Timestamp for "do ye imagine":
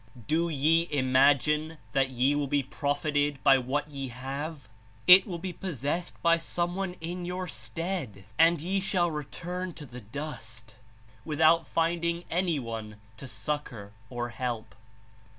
0.25-1.77